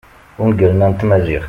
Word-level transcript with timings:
ungalen-a 0.43 0.87
n 0.89 0.93
tmaziɣt 0.99 1.39